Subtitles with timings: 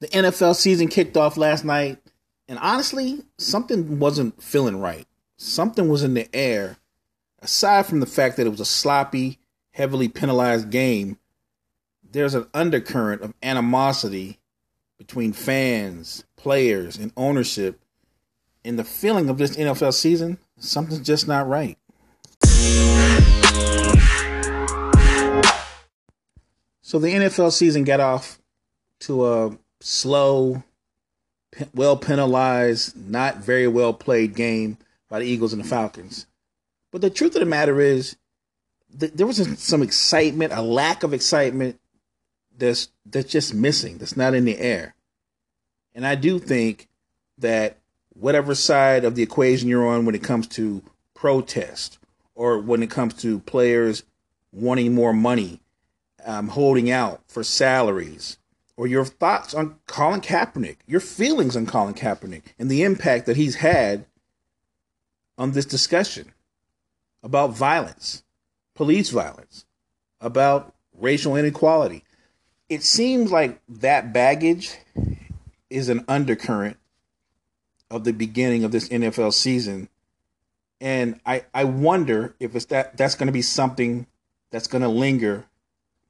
[0.00, 1.98] The NFL season kicked off last night,
[2.48, 5.06] and honestly, something wasn't feeling right.
[5.36, 6.76] Something was in the air.
[7.40, 9.38] Aside from the fact that it was a sloppy,
[9.72, 11.18] heavily penalized game,
[12.10, 14.38] there's an undercurrent of animosity
[14.98, 17.80] between fans, players, and ownership.
[18.64, 21.78] And the feeling of this NFL season, something's just not right.
[26.82, 28.38] So the NFL season got off
[29.00, 30.62] to a slow,
[31.74, 36.26] well penalized, not very well played game by the Eagles and the Falcons.
[36.90, 38.16] But the truth of the matter is,
[38.98, 41.78] th- there was some excitement, a lack of excitement
[42.56, 43.98] that's that's just missing.
[43.98, 44.94] That's not in the air.
[45.94, 46.88] And I do think
[47.38, 47.78] that
[48.14, 50.82] whatever side of the equation you're on when it comes to
[51.14, 51.98] protest
[52.34, 54.02] or when it comes to players
[54.50, 55.60] wanting more money,
[56.24, 58.38] um, holding out for salaries,
[58.76, 63.36] or your thoughts on Colin Kaepernick, your feelings on Colin Kaepernick, and the impact that
[63.36, 64.06] he's had
[65.38, 66.32] on this discussion
[67.22, 68.22] about violence,
[68.74, 69.64] police violence,
[70.20, 72.04] about racial inequality.
[72.68, 74.76] It seems like that baggage
[75.70, 76.76] is an undercurrent
[77.90, 79.88] of the beginning of this NFL season.
[80.80, 84.06] And I, I wonder if it's that that's going to be something
[84.50, 85.44] that's going to linger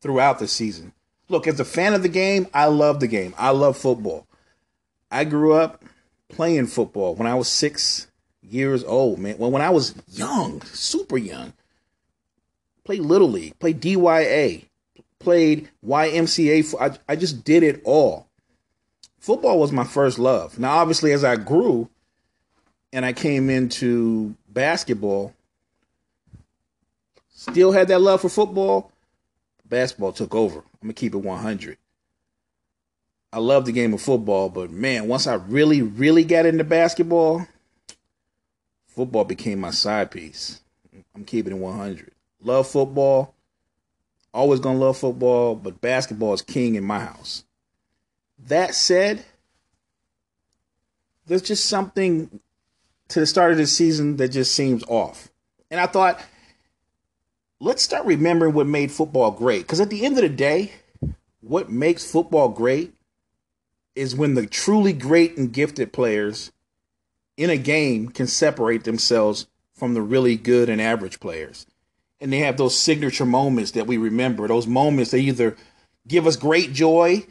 [0.01, 0.94] throughout the season.
[1.29, 3.35] Look, as a fan of the game, I love the game.
[3.39, 4.27] I love football.
[5.11, 5.85] I grew up
[6.29, 8.09] playing football when I was six
[8.43, 9.39] years old, man.
[9.39, 11.53] Well, when I was young, super young,
[12.85, 14.65] played Little League, played DYA,
[15.19, 16.75] played YMCA.
[16.81, 18.29] I, I just did it all.
[19.19, 20.59] Football was my first love.
[20.59, 21.89] Now, obviously, as I grew
[22.93, 25.35] and I came into basketball,
[27.31, 28.93] still had that love for football.
[29.67, 30.63] Basketball took over.
[30.85, 31.79] I'm gonna keep it 100.
[33.33, 37.47] I love the game of football, but man, once I really, really got into basketball,
[38.89, 40.61] football became my side piece.
[41.15, 42.13] I'm keeping it 100.
[42.43, 43.35] Love football.
[44.35, 47.45] Always gonna love football, but basketball is king in my house.
[48.47, 49.25] That said,
[51.25, 52.41] there's just something
[53.09, 55.31] to the start of the season that just seems off.
[55.71, 56.21] And I thought,
[57.59, 59.63] let's start remembering what made football great.
[59.63, 60.73] Because at the end of the day,
[61.47, 62.95] what makes football great
[63.95, 66.51] is when the truly great and gifted players
[67.37, 71.67] in a game can separate themselves from the really good and average players.
[72.21, 75.57] And they have those signature moments that we remember, those moments that either
[76.09, 77.27] give us great joy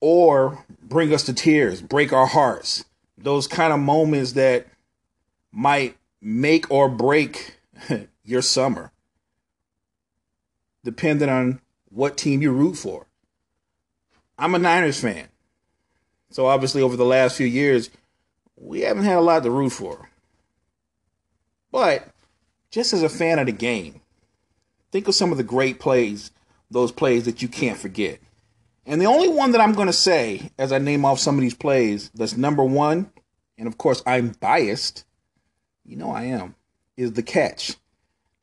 [0.00, 2.84] or bring us to tears, break our hearts.
[3.16, 4.68] Those kind of moments that
[5.50, 7.58] might make or break
[8.24, 8.92] your summer,
[10.84, 13.07] depending on what team you root for.
[14.38, 15.28] I'm a Niners fan.
[16.30, 17.90] So obviously, over the last few years,
[18.56, 20.08] we haven't had a lot to root for.
[21.72, 22.08] But
[22.70, 24.00] just as a fan of the game,
[24.92, 26.30] think of some of the great plays,
[26.70, 28.20] those plays that you can't forget.
[28.86, 31.42] And the only one that I'm going to say, as I name off some of
[31.42, 33.10] these plays, that's number one,
[33.58, 35.04] and of course I'm biased,
[35.84, 36.54] you know I am,
[36.96, 37.76] is the catch.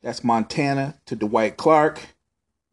[0.02, 2.00] That's Montana to Dwight Clark,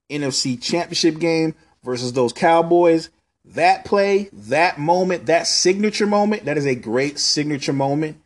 [0.10, 3.10] NFC Championship game versus those Cowboys.
[3.46, 8.22] That play, that moment, that signature moment, that is a great signature moment,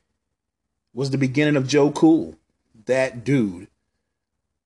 [0.93, 2.35] was the beginning of Joe Cool.
[2.85, 3.67] That dude.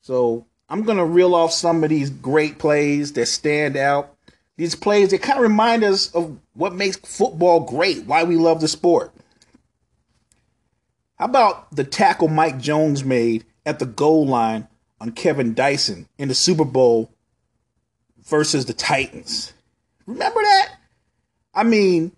[0.01, 4.15] So I'm going to reel off some of these great plays that stand out.
[4.57, 8.61] These plays that kind of remind us of what makes football great, why we love
[8.61, 9.11] the sport.
[11.15, 14.67] How about the tackle Mike Jones made at the goal line
[14.99, 17.11] on Kevin Dyson in the Super Bowl
[18.23, 19.53] versus the Titans?
[20.05, 20.75] Remember that?
[21.53, 22.11] I mean,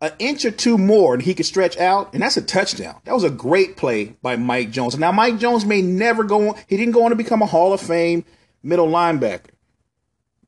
[0.00, 3.00] an inch or two more and he could stretch out, and that's a touchdown.
[3.04, 4.98] That was a great play by Mike Jones.
[4.98, 7.72] Now, Mike Jones may never go on, he didn't go on to become a Hall
[7.72, 8.24] of Fame
[8.62, 9.50] middle linebacker,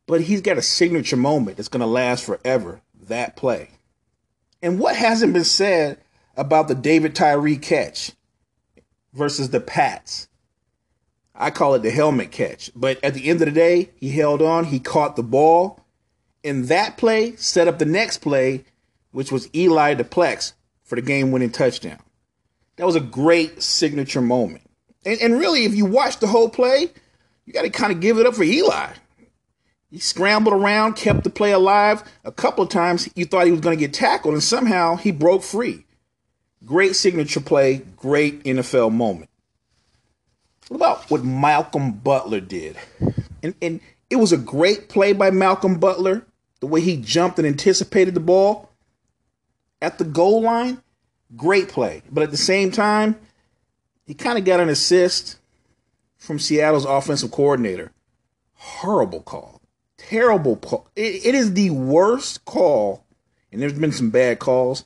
[0.07, 3.71] but he's got a signature moment that's going to last forever that play.
[4.63, 5.99] And what hasn't been said
[6.37, 8.13] about the David Tyree catch
[9.13, 10.29] versus the Pats?
[11.35, 12.71] I call it the helmet catch.
[12.75, 15.85] But at the end of the day, he held on, he caught the ball
[16.47, 18.65] in that play set up the next play,
[19.11, 20.53] which was Eli to Plax
[20.85, 21.99] for the game winning touchdown.
[22.77, 24.63] That was a great signature moment.
[25.05, 26.91] And, and really, if you watch the whole play,
[27.45, 28.93] you got to kind of give it up for Eli.
[29.91, 32.03] He scrambled around, kept the play alive.
[32.25, 35.11] A couple of times you thought he was going to get tackled, and somehow he
[35.11, 35.85] broke free.
[36.65, 39.31] Great signature play, great NFL moment.
[40.69, 42.77] What about what Malcolm Butler did?
[43.43, 46.27] And, and it was a great play by Malcolm Butler,
[46.67, 48.69] the way he jumped and anticipated the ball
[49.81, 50.83] at the goal line,
[51.37, 52.03] great play.
[52.11, 53.15] But at the same time,
[54.05, 55.39] he kind of got an assist
[56.19, 57.93] from Seattle's offensive coordinator.
[58.55, 59.61] Horrible call.
[59.97, 60.89] Terrible call.
[60.97, 63.05] It, it is the worst call,
[63.53, 64.85] and there's been some bad calls,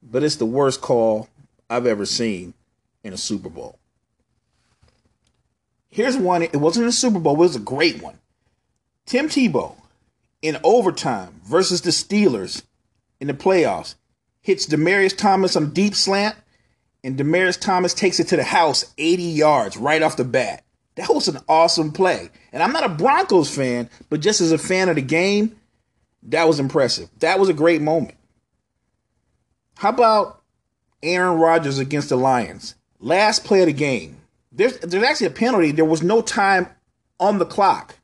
[0.00, 1.28] but it's the worst call
[1.68, 2.54] I've ever seen
[3.02, 3.80] in a Super Bowl.
[5.88, 6.42] Here's one.
[6.42, 8.18] It wasn't a Super Bowl, it was a great one.
[9.06, 9.74] Tim Tebow
[10.44, 12.64] in overtime versus the Steelers
[13.18, 13.94] in the playoffs
[14.42, 16.36] hits Demaryius Thomas on deep slant,
[17.02, 20.62] and Demaryius Thomas takes it to the house 80 yards right off the bat.
[20.96, 22.28] That was an awesome play.
[22.52, 25.56] And I'm not a Broncos fan, but just as a fan of the game,
[26.24, 27.08] that was impressive.
[27.20, 28.18] That was a great moment.
[29.78, 30.42] How about
[31.02, 32.74] Aaron Rodgers against the Lions?
[33.00, 34.18] Last play of the game.
[34.52, 35.72] There's there's actually a penalty.
[35.72, 36.68] There was no time
[37.18, 37.96] on the clock.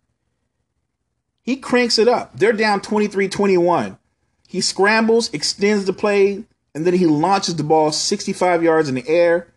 [1.43, 2.37] He cranks it up.
[2.37, 3.99] They're down 23-21.
[4.47, 6.45] He scrambles, extends the play,
[6.75, 9.49] and then he launches the ball 65 yards in the air.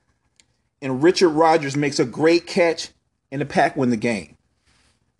[0.82, 2.90] And Richard Rodgers makes a great catch,
[3.32, 4.38] and the Pack win the game.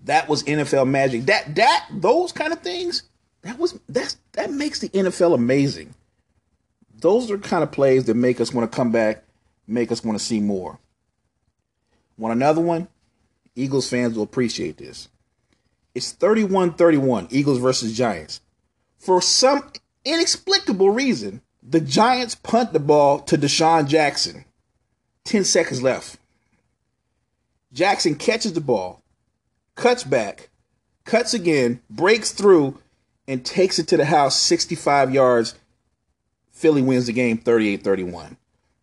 [0.04, 1.26] That was NFL magic.
[1.26, 3.04] That that those kind of things.
[3.42, 5.94] That was that's that makes the NFL amazing.
[6.96, 9.24] Those are kind of plays that make us want to come back,
[9.68, 10.80] make us want to see more.
[12.18, 12.88] Want another one?
[13.56, 15.10] Eagles fans will appreciate this.
[15.96, 18.42] It's 31 31, Eagles versus Giants.
[18.98, 19.70] For some
[20.06, 24.46] inexplicable reason, the Giants punt the ball to DeSean Jackson.
[25.26, 26.18] 10 seconds left.
[27.72, 29.02] Jackson catches the ball,
[29.76, 30.50] cuts back,
[31.06, 32.78] cuts again, breaks through,
[33.28, 35.56] and takes it to the house 65 yards.
[36.52, 38.38] Philly wins the game 38 31.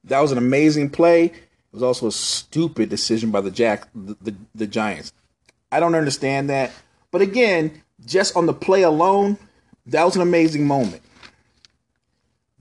[0.04, 1.26] That was an amazing play.
[1.26, 1.34] It
[1.72, 5.12] was also a stupid decision by the Jack the, the, the Giants.
[5.70, 6.72] I don't understand that.
[7.10, 9.38] But again, just on the play alone,
[9.86, 11.02] that was an amazing moment.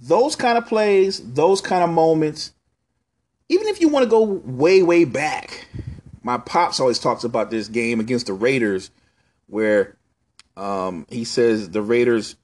[0.02, 2.54] Those kind of plays, those kind of moments,
[3.50, 5.68] even if you want to go way, way back,
[6.24, 8.92] my pops always talks about this game against the Raiders
[9.48, 9.98] where
[10.56, 12.36] um, he says the Raiders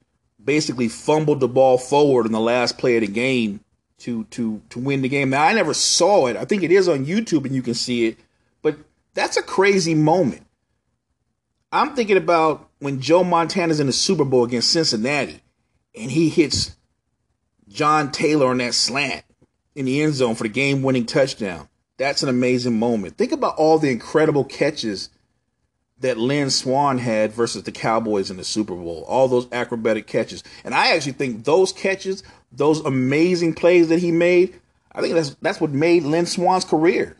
[0.42, 3.60] basically fumbled the ball forward in the last play of the game
[3.98, 5.30] to to to win the game.
[5.30, 6.36] Now I never saw it.
[6.36, 8.18] I think it is on YouTube and you can see it.
[8.62, 8.76] But
[9.14, 10.45] that's a crazy moment.
[11.72, 15.40] I'm thinking about when Joe Montana's in the Super Bowl against Cincinnati
[15.94, 16.76] and he hits
[17.68, 19.24] John Taylor on that slant
[19.74, 21.68] in the end zone for the game winning touchdown.
[21.98, 23.16] That's an amazing moment.
[23.16, 25.10] Think about all the incredible catches
[26.00, 29.04] that Lynn Swann had versus the Cowboys in the Super Bowl.
[29.08, 30.44] All those acrobatic catches.
[30.64, 32.22] And I actually think those catches,
[32.52, 34.60] those amazing plays that he made,
[34.92, 37.16] I think that's that's what made Lynn Swann's career.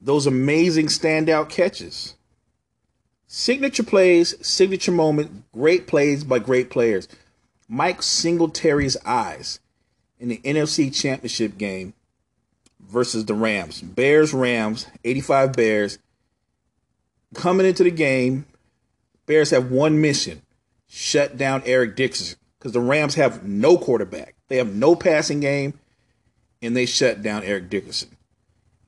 [0.00, 2.14] Those amazing standout catches.
[3.26, 7.08] Signature plays, signature moment, great plays by great players.
[7.68, 9.58] Mike Singletary's eyes
[10.18, 11.94] in the NFC Championship game
[12.80, 13.82] versus the Rams.
[13.82, 15.98] Bears, Rams, 85 Bears.
[17.34, 18.46] Coming into the game,
[19.26, 20.42] Bears have one mission
[20.86, 24.34] shut down Eric Dickerson because the Rams have no quarterback.
[24.48, 25.78] They have no passing game,
[26.62, 28.16] and they shut down Eric Dickerson.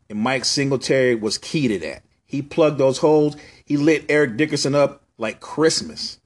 [0.08, 2.02] And Mike Singletary was key to that.
[2.24, 3.36] He plugged those holes.
[3.68, 6.18] He lit Eric Dickerson up like Christmas.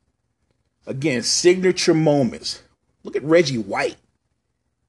[0.86, 2.62] Again, signature moments.
[3.02, 3.96] Look at Reggie White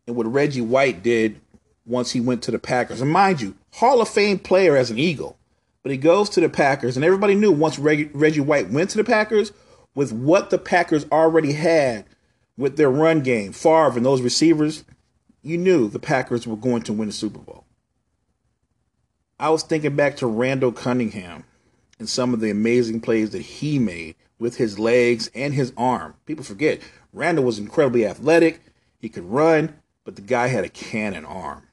[0.06, 1.42] and what Reggie White did
[1.84, 3.01] once he went to the Packers.
[3.01, 5.39] And mind you, Hall of Fame player as an Eagle.
[5.82, 9.04] But he goes to the Packers, and everybody knew once Reggie White went to the
[9.04, 9.51] Packers,
[9.96, 12.06] with what the Packers already had
[12.56, 14.86] with their run game, Favre and those receivers,
[15.42, 17.66] you knew the Packers were going to win the Super Bowl.
[19.39, 21.46] I was thinking back to Randall Cunningham
[22.03, 26.13] and some of the amazing plays that he made with his legs and his arm.
[26.25, 26.81] People forget,
[27.13, 28.60] Randall was incredibly athletic.
[29.00, 31.65] He could run, but the guy had a cannon arm.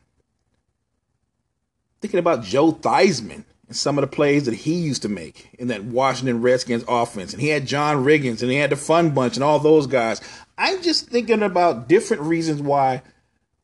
[2.00, 5.66] Thinking about Joe Theismann and some of the plays that he used to make in
[5.66, 7.32] that Washington Redskins offense.
[7.32, 10.20] And he had John Riggins and he had the Fun Bunch and all those guys.
[10.56, 13.02] I'm just thinking about different reasons why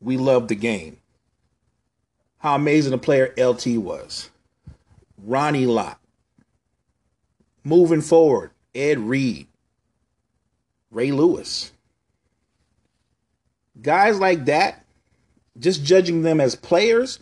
[0.01, 0.97] we love the game.
[2.39, 4.31] How amazing a player LT was.
[5.17, 6.01] Ronnie Lott.
[7.67, 9.49] Moving forward, Ed Reed.
[10.93, 11.73] Ray Lewis.
[13.83, 14.85] Guys like that,
[15.59, 17.19] just judging them as players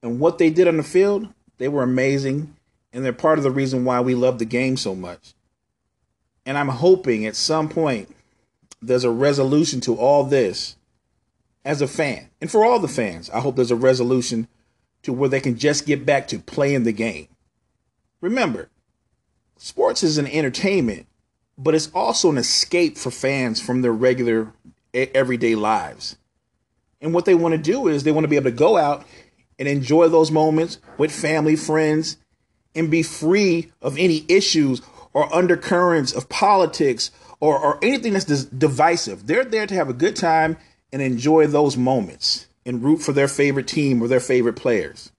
[0.00, 2.54] and what they did on the field, they were amazing.
[2.92, 5.34] And they're part of the reason why we love the game so much.
[6.46, 8.14] And I'm hoping at some point
[8.80, 10.76] there's a resolution to all this
[11.64, 12.30] as a fan.
[12.40, 14.46] And for all the fans, I hope there's a resolution
[15.02, 17.26] to where they can just get back to playing the game.
[18.20, 18.68] Remember,
[19.58, 21.06] sports is an entertainment,
[21.56, 24.52] but it's also an escape for fans from their regular
[24.94, 26.16] everyday lives.
[27.00, 29.04] And what they want to do is they want to be able to go out
[29.58, 32.16] and enjoy those moments with family, friends,
[32.74, 37.10] and be free of any issues or undercurrents of politics
[37.40, 39.26] or, or anything that's divisive.
[39.26, 40.56] They're there to have a good time
[40.92, 45.12] and enjoy those moments and root for their favorite team or their favorite players.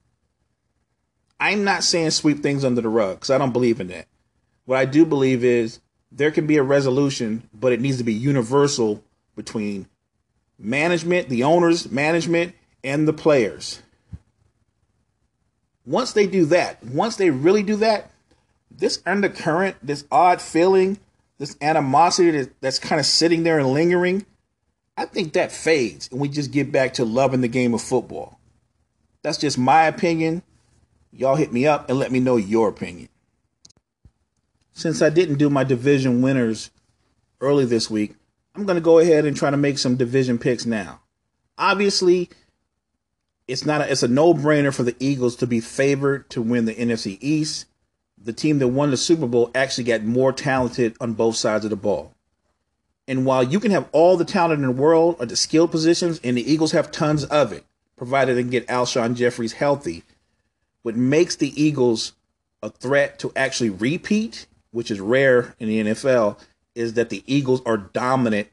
[1.39, 4.07] I'm not saying sweep things under the rug because I don't believe in that.
[4.69, 5.79] What I do believe is
[6.11, 9.03] there can be a resolution, but it needs to be universal
[9.35, 9.87] between
[10.59, 13.81] management, the owners, management, and the players.
[15.87, 18.11] Once they do that, once they really do that,
[18.69, 20.99] this undercurrent, this odd feeling,
[21.39, 24.23] this animosity that's kind of sitting there and lingering,
[24.95, 28.39] I think that fades and we just get back to loving the game of football.
[29.23, 30.43] That's just my opinion.
[31.11, 33.09] Y'all hit me up and let me know your opinion.
[34.79, 36.71] Since I didn't do my division winners
[37.41, 38.15] early this week,
[38.55, 41.01] I'm going to go ahead and try to make some division picks now.
[41.57, 42.29] Obviously,
[43.45, 46.73] it's not a, it's a no-brainer for the Eagles to be favored to win the
[46.73, 47.65] NFC East.
[48.17, 51.71] The team that won the Super Bowl actually got more talented on both sides of
[51.71, 52.13] the ball.
[53.05, 56.21] And while you can have all the talent in the world at the skill positions,
[56.23, 57.65] and the Eagles have tons of it,
[57.97, 60.03] provided they can get Alshon Jeffries healthy,
[60.83, 62.13] what makes the Eagles
[62.63, 66.39] a threat to actually repeat, which is rare in the NFL,
[66.75, 68.47] is that the Eagles are dominant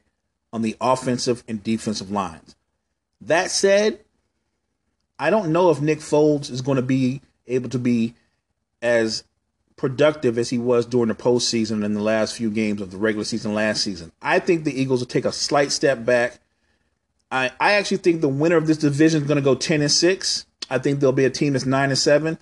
[0.51, 2.55] on the offensive and defensive lines.
[3.21, 3.99] That said,
[5.19, 8.13] I don't know if Nick Foles is going to be able to be
[8.81, 9.23] as
[9.75, 13.23] productive as he was during the postseason in the last few games of the regular
[13.23, 14.11] season last season.
[14.21, 16.39] I think the Eagles will take a slight step back.
[17.31, 19.91] I, I actually think the winner of this division is going to go 10 and
[19.91, 20.45] 6.
[20.69, 22.37] I think there'll be a team that's 9 and 7.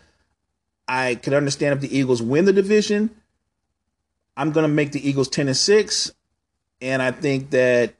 [0.88, 3.10] I could understand if the Eagles win the division.
[4.38, 6.12] I'm going to make the Eagles 10 and 6.
[6.82, 7.96] And I think that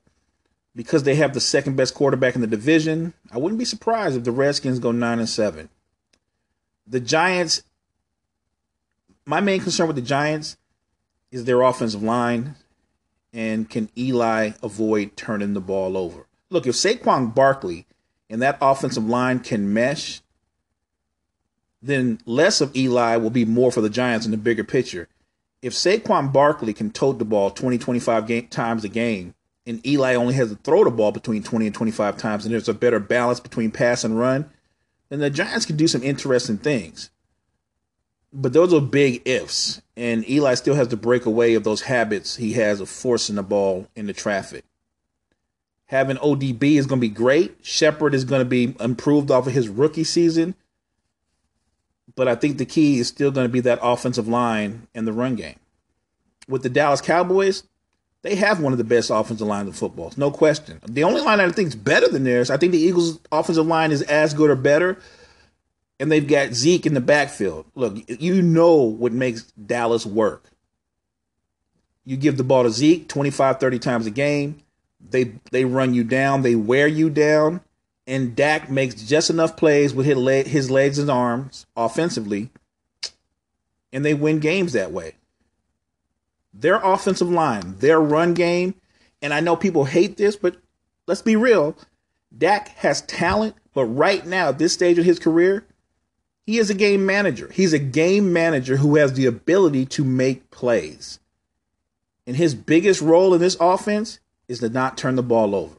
[0.76, 4.24] because they have the second best quarterback in the division, I wouldn't be surprised if
[4.24, 5.70] the Redskins go nine and seven.
[6.86, 7.64] The Giants,
[9.26, 10.58] my main concern with the Giants
[11.32, 12.56] is their offensive line,
[13.34, 16.28] and can Eli avoid turning the ball over?
[16.50, 17.88] Look, if Saquon Barkley
[18.30, 20.22] and that offensive line can mesh,
[21.82, 25.08] then less of Eli will be more for the Giants in the bigger picture.
[25.66, 29.34] If Saquon Barkley can tote the ball 20, 25 game, times a game,
[29.66, 32.70] and Eli only has to throw the ball between 20 and 25 times, and there's
[32.70, 34.48] a better balance between pass and run,
[35.10, 37.10] then the Giants can do some interesting things.
[38.32, 42.36] But those are big ifs, and Eli still has to break away of those habits
[42.36, 44.66] he has of forcing the ball into traffic.
[45.88, 47.58] Having ODB is going to be great.
[47.64, 50.54] Shepard is going to be improved off of his rookie season.
[52.16, 55.14] But I think the key is still going to be that offensive line and the
[55.14, 55.60] run game.
[56.48, 57.64] With the Dallas Cowboys,
[58.22, 60.80] they have one of the best offensive lines in football, no question.
[60.88, 63.92] The only line I think is better than theirs, I think the Eagles' offensive line
[63.92, 64.98] is as good or better,
[66.00, 67.66] and they've got Zeke in the backfield.
[67.76, 70.50] Look, you know what makes Dallas work.
[72.04, 74.62] You give the ball to Zeke 25, 30 times a game.
[75.08, 77.62] They they run you down, they wear you down,
[78.08, 82.50] and Dak makes just enough plays with his, leg, his legs and arms offensively,
[83.92, 85.16] and they win games that way
[86.58, 88.76] their offensive line, their run game,
[89.22, 90.56] and I know people hate this, but
[91.08, 91.76] let's be real.
[92.36, 95.66] Dak has talent, but right now, at this stage of his career,
[96.46, 97.50] he is a game manager.
[97.52, 101.20] He's a game manager who has the ability to make plays.
[102.28, 105.76] And his biggest role in this offense is to not turn the ball over.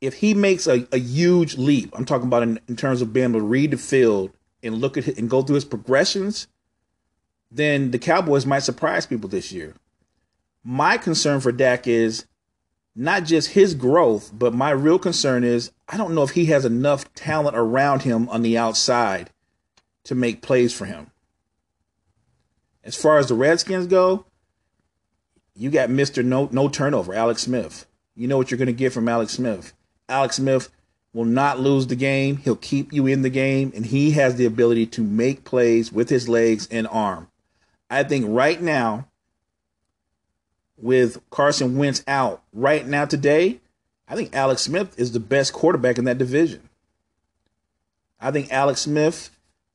[0.00, 3.30] If he makes a, a huge leap, I'm talking about in, in terms of being
[3.30, 6.46] able to read the field and look at it and go through his progressions–
[7.50, 9.74] then the Cowboys might surprise people this year.
[10.62, 12.26] My concern for Dak is
[12.94, 16.64] not just his growth, but my real concern is I don't know if he has
[16.64, 19.30] enough talent around him on the outside
[20.04, 21.10] to make plays for him.
[22.84, 24.26] As far as the Redskins go,
[25.54, 26.24] you got Mr.
[26.24, 27.86] No No Turnover, Alex Smith.
[28.14, 29.72] You know what you're going to get from Alex Smith.
[30.10, 30.68] Alex Smith
[31.12, 32.36] will not lose the game.
[32.38, 36.08] He'll keep you in the game, and he has the ability to make plays with
[36.08, 37.28] his legs and arm.
[37.88, 39.06] I think right now,
[40.76, 43.60] with Carson Wentz out right now today,
[44.08, 46.68] I think Alex Smith is the best quarterback in that division.
[48.20, 49.30] I think Alex Smith,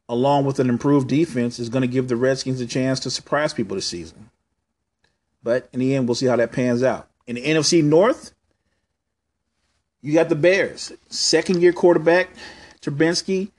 [0.08, 3.54] along with an improved defense, is going to give the Redskins a chance to surprise
[3.54, 4.30] people this season.
[5.42, 7.08] But in the end, we'll see how that pans out.
[7.27, 8.35] In the NFC North,
[10.06, 10.92] you got the Bears.
[11.10, 12.30] Second year quarterback,
[12.80, 13.50] Trubinsky.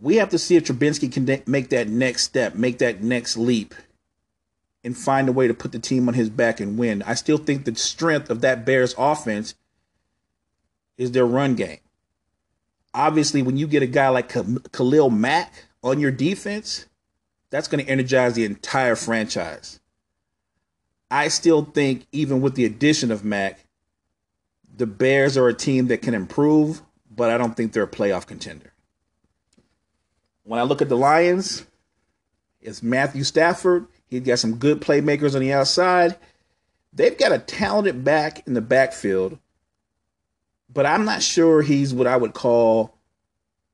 [0.00, 3.74] we have to see if Trubinsky can make that next step, make that next leap
[4.82, 7.02] and find a way to put the team on his back and win.
[7.02, 9.54] I still think the strength of that Bears offense
[10.96, 11.80] is their run game.
[12.94, 14.32] Obviously, when you get a guy like
[14.72, 16.86] Khalil Mack on your defense,
[17.50, 19.78] that's going to energize the entire franchise.
[21.10, 23.63] I still think, even with the addition of Mack,
[24.76, 28.26] the Bears are a team that can improve, but I don't think they're a playoff
[28.26, 28.72] contender.
[30.42, 31.64] When I look at the Lions,
[32.60, 33.86] it's Matthew Stafford.
[34.06, 36.16] He's got some good playmakers on the outside.
[36.92, 39.38] They've got a talented back in the backfield,
[40.72, 42.94] but I'm not sure he's what I would call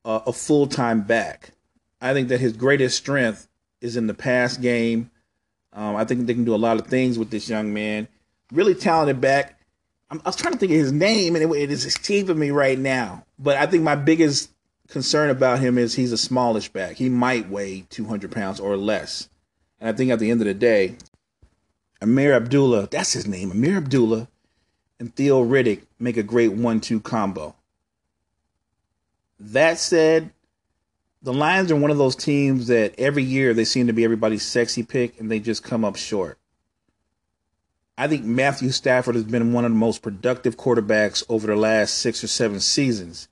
[0.04, 1.50] a, a full time back.
[2.00, 3.48] I think that his greatest strength
[3.80, 5.10] is in the pass game.
[5.72, 8.08] Um, I think they can do a lot of things with this young man.
[8.52, 9.59] Really talented back.
[10.10, 12.78] I was trying to think of his name, and it, it is escaping me right
[12.78, 13.24] now.
[13.38, 14.50] But I think my biggest
[14.88, 16.96] concern about him is he's a smallish back.
[16.96, 19.28] He might weigh 200 pounds or less.
[19.78, 20.96] And I think at the end of the day,
[22.02, 24.28] Ameer Abdullah, that's his name, Ameer Abdullah,
[24.98, 27.54] and Theo Riddick make a great one two combo.
[29.38, 30.30] That said,
[31.22, 34.44] the Lions are one of those teams that every year they seem to be everybody's
[34.44, 36.38] sexy pick and they just come up short.
[38.00, 41.98] I think Matthew Stafford has been one of the most productive quarterbacks over the last
[41.98, 43.28] six or seven seasons.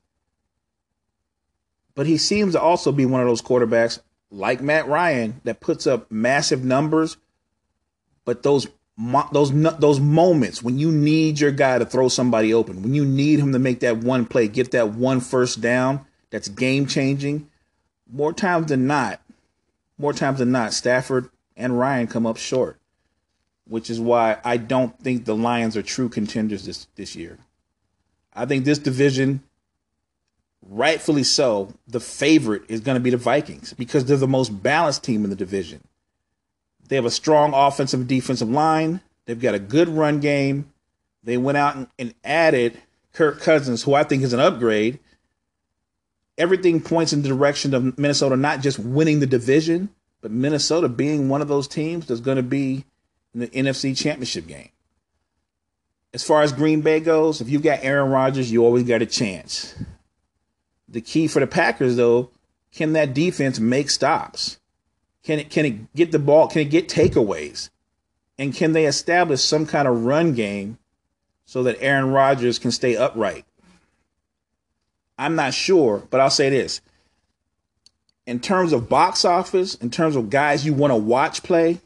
[1.95, 3.97] But he seems to also be one of those quarterbacks
[4.29, 7.17] like Matt Ryan that puts up massive numbers,
[8.25, 8.67] but those
[9.31, 13.39] those those moments when you need your guy to throw somebody open, when you need
[13.39, 17.49] him to make that one play, get that one first down, that's game changing.
[18.07, 19.19] More times than not,
[19.97, 22.78] more times than not, Stafford and Ryan come up short,
[23.69, 27.37] which is why I don't think the Lions are true contenders this this year.
[28.33, 29.41] I think this division
[30.67, 35.03] rightfully so, the favorite is going to be the Vikings because they're the most balanced
[35.03, 35.81] team in the division.
[36.87, 39.01] They have a strong offensive and defensive line.
[39.25, 40.71] They've got a good run game.
[41.23, 42.81] They went out and, and added
[43.13, 44.99] Kirk Cousins, who I think is an upgrade.
[46.37, 49.89] Everything points in the direction of Minnesota not just winning the division,
[50.21, 52.85] but Minnesota being one of those teams that's going to be
[53.33, 54.69] in the NFC Championship game.
[56.13, 59.05] As far as Green Bay goes, if you've got Aaron Rodgers, you always got a
[59.05, 59.75] chance.
[60.87, 62.31] The key for the Packers, though,
[62.71, 64.57] can that defense make stops?
[65.23, 66.47] Can it can it get the ball?
[66.47, 67.69] Can it get takeaways?
[68.37, 70.77] And can they establish some kind of run game
[71.45, 73.45] so that Aaron Rodgers can stay upright?
[75.17, 76.81] I'm not sure, but I'll say this.
[78.25, 81.81] In terms of box office, in terms of guys you want to watch play,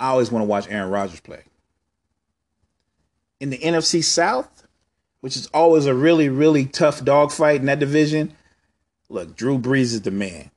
[0.00, 1.42] I always want to watch Aaron Rodgers play.
[3.38, 4.66] In the NFC South,
[5.20, 8.32] which is always a really, really tough dogfight in that division.
[9.10, 10.50] Look, Drew Brees is the man.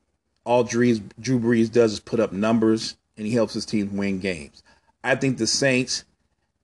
[0.46, 4.64] All Drew, Brees does is put up numbers and he helps his team win games.
[5.04, 6.06] I think the Saints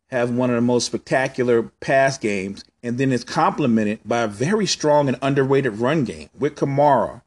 [0.08, 4.65] have one of the most spectacular pass games, and then it's complemented by a very
[4.65, 7.22] strong and underrated run game with Kamara.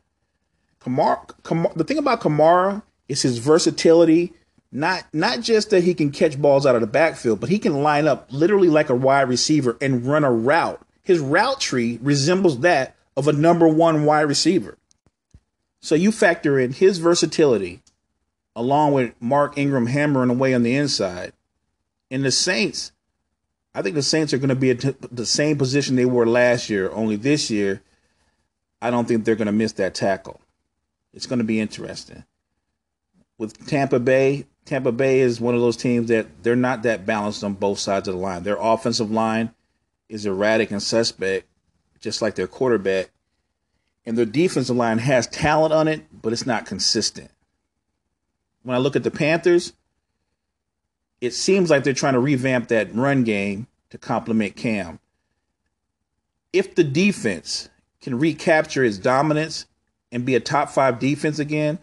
[0.80, 4.32] Kamara, Kamara the thing about Kamara is his versatility
[4.72, 7.82] not not just that he can catch balls out of the backfield, but he can
[7.82, 10.80] line up literally like a wide receiver and run a route.
[11.02, 14.78] His route tree resembles that of a number one wide receiver.
[15.80, 17.82] So you factor in his versatility
[18.54, 21.32] along with Mark Ingram hammering away on the inside.
[22.10, 22.92] And the Saints,
[23.74, 26.68] I think the Saints are going to be at the same position they were last
[26.68, 27.82] year, only this year,
[28.80, 30.40] I don't think they're going to miss that tackle.
[31.14, 32.24] It's going to be interesting.
[33.38, 37.42] With Tampa Bay, Tampa Bay is one of those teams that they're not that balanced
[37.42, 38.44] on both sides of the line.
[38.44, 39.52] Their offensive line
[40.08, 41.46] is erratic and suspect,
[42.00, 43.10] just like their quarterback.
[44.04, 47.30] And their defensive line has talent on it, but it's not consistent.
[48.62, 49.72] When I look at the Panthers,
[51.20, 54.98] it seems like they're trying to revamp that run game to complement Cam.
[56.52, 57.68] If the defense
[58.00, 59.66] can recapture its dominance
[60.10, 61.78] and be a top five defense again,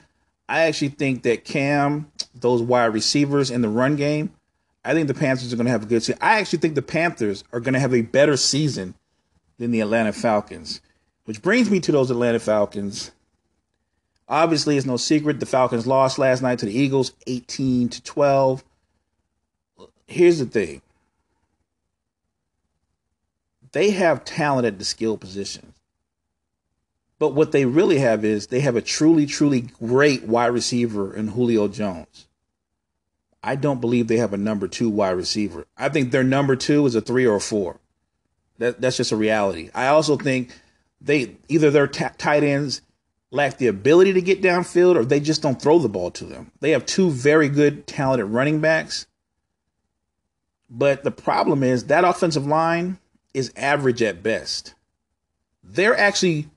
[0.47, 4.31] I actually think that Cam, those wide receivers in the run game,
[4.83, 6.19] I think the Panthers are going to have a good season.
[6.21, 8.95] I actually think the Panthers are going to have a better season
[9.57, 10.81] than the Atlanta Falcons,
[11.25, 13.11] which brings me to those Atlanta Falcons.
[14.27, 18.63] Obviously, it's no secret the Falcons lost last night to the Eagles 18 to 12.
[20.07, 20.81] Here's the thing.
[23.71, 25.78] They have talent at the skill positions.
[27.19, 31.27] But what they really have is they have a truly, truly great wide receiver in
[31.27, 32.27] Julio Jones.
[33.43, 35.65] I don't believe they have a number two wide receiver.
[35.77, 37.79] I think their number two is a three or a four.
[38.57, 39.69] That, that's just a reality.
[39.73, 40.53] I also think
[40.99, 42.81] they either their t- tight ends
[43.31, 46.51] lack the ability to get downfield or they just don't throw the ball to them.
[46.59, 49.07] They have two very good, talented running backs.
[50.69, 52.97] But the problem is that offensive line
[53.33, 54.73] is average at best.
[55.63, 56.49] They're actually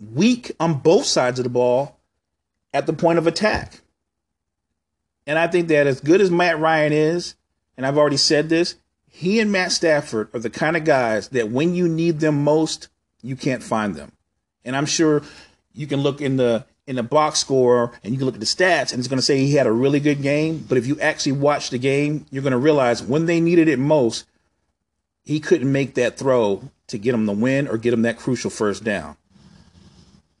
[0.00, 1.98] weak on both sides of the ball
[2.72, 3.80] at the point of attack.
[5.26, 7.34] And I think that as good as Matt Ryan is,
[7.76, 8.76] and I've already said this,
[9.08, 12.88] he and Matt Stafford are the kind of guys that when you need them most,
[13.22, 14.12] you can't find them.
[14.64, 15.22] And I'm sure
[15.74, 18.46] you can look in the in the box score and you can look at the
[18.46, 20.64] stats and it's going to say he had a really good game.
[20.66, 23.78] But if you actually watch the game, you're going to realize when they needed it
[23.78, 24.24] most,
[25.22, 28.50] he couldn't make that throw to get them the win or get them that crucial
[28.50, 29.18] first down.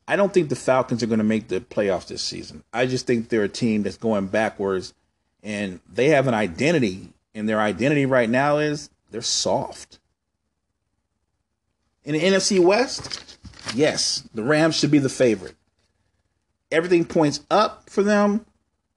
[0.08, 2.64] I don't think the Falcons are going to make the playoffs this season.
[2.72, 4.94] I just think they're a team that's going backwards
[5.42, 9.98] and they have an identity, and their identity right now is they're soft.
[12.04, 13.38] In the NFC West,
[13.74, 15.54] yes, the Rams should be the favorite.
[16.72, 18.44] Everything points up for them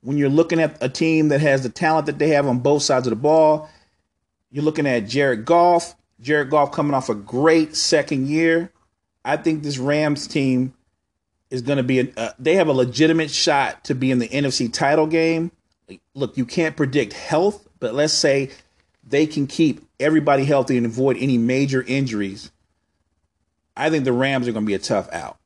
[0.01, 2.83] when you're looking at a team that has the talent that they have on both
[2.83, 3.69] sides of the ball.
[4.49, 5.95] You're looking at Jared Goff.
[6.19, 8.71] Jared Goff coming off a great second year.
[9.23, 10.73] I think this Rams team
[11.51, 14.29] is going to be a, uh, they have a legitimate shot to be in the
[14.29, 15.51] NFC title game.
[16.15, 18.49] Look, you can't predict health, but let's say
[19.07, 22.51] they can keep everybody healthy and avoid any major injuries.
[23.75, 25.37] I think the Rams are going to be a tough out.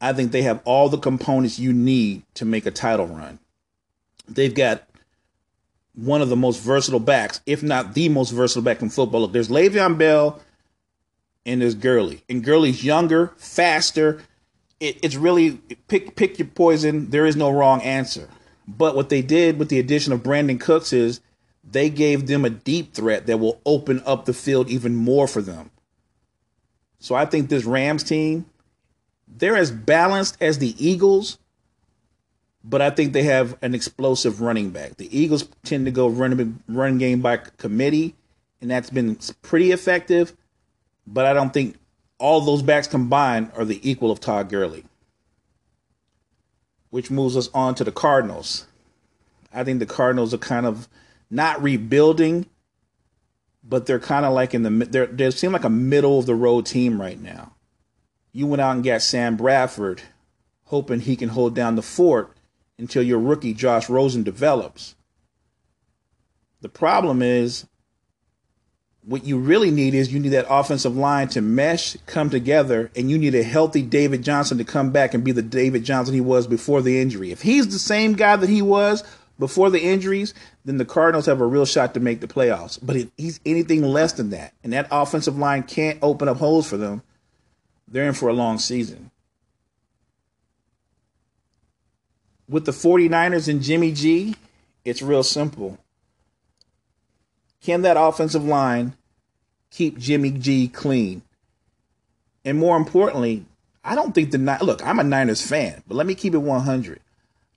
[0.00, 3.38] I think they have all the components you need to make a title run.
[4.28, 4.82] They've got
[5.94, 9.22] one of the most versatile backs, if not the most versatile back in football.
[9.22, 10.40] Look, there's Le'Veon Bell
[11.46, 12.24] and there's Gurley.
[12.28, 14.22] And Gurley's younger, faster,
[14.82, 15.52] it, it's really
[15.86, 17.10] pick pick your poison.
[17.10, 18.28] There is no wrong answer.
[18.66, 21.20] But what they did with the addition of Brandin Cooks is
[21.64, 25.40] they gave them a deep threat that will open up the field even more for
[25.40, 25.70] them.
[26.98, 28.46] So I think this Rams team,
[29.26, 31.38] they're as balanced as the Eagles,
[32.62, 34.96] but I think they have an explosive running back.
[34.96, 38.14] The Eagles tend to go run run game by committee,
[38.60, 40.36] and that's been pretty effective.
[41.06, 41.76] But I don't think
[42.22, 44.84] all those backs combined are the equal of Todd Gurley.
[46.90, 48.66] Which moves us on to the Cardinals.
[49.52, 50.88] I think the Cardinals are kind of
[51.30, 52.46] not rebuilding,
[53.64, 56.34] but they're kind of like in the they they seem like a middle of the
[56.36, 57.54] road team right now.
[58.30, 60.02] You went out and got Sam Bradford,
[60.66, 62.36] hoping he can hold down the fort
[62.78, 64.94] until your rookie Josh Rosen develops.
[66.60, 67.66] The problem is
[69.04, 73.10] what you really need is you need that offensive line to mesh, come together, and
[73.10, 76.20] you need a healthy David Johnson to come back and be the David Johnson he
[76.20, 77.32] was before the injury.
[77.32, 79.02] If he's the same guy that he was
[79.40, 80.34] before the injuries,
[80.64, 82.78] then the Cardinals have a real shot to make the playoffs.
[82.80, 86.68] But if he's anything less than that, and that offensive line can't open up holes
[86.68, 87.02] for them,
[87.88, 89.10] they're in for a long season.
[92.48, 94.36] With the 49ers and Jimmy G,
[94.84, 95.78] it's real simple.
[97.62, 98.96] Can that offensive line
[99.70, 101.22] keep Jimmy G clean?
[102.44, 103.44] And more importantly,
[103.84, 104.84] I don't think the look.
[104.84, 107.00] I'm a Niners fan, but let me keep it 100.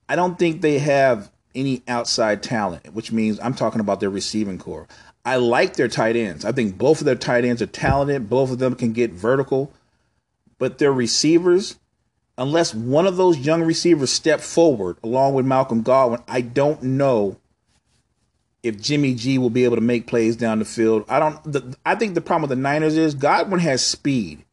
[0.08, 4.58] I don't think they have any outside talent, which means I'm talking about their receiving
[4.58, 4.86] core.
[5.24, 6.44] I like their tight ends.
[6.44, 8.30] I think both of their tight ends are talented.
[8.30, 9.72] Both of them can get vertical,
[10.58, 11.80] but their receivers,
[12.38, 17.38] unless one of those young receivers step forward along with Malcolm Godwin, I don't know
[18.66, 21.04] if Jimmy G will be able to make plays down the field.
[21.08, 21.42] I don't.
[21.44, 24.44] The, I think the problem with the Niners is Godwin has speed,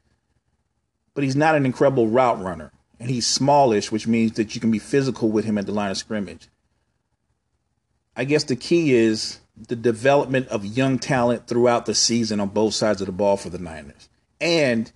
[1.13, 4.71] but he's not an incredible route runner, and he's smallish, which means that you can
[4.71, 6.47] be physical with him at the line of scrimmage.
[8.15, 12.75] I guess the key is the development of young talent throughout the season on both
[12.75, 14.91] sides of the ball for the Niners, and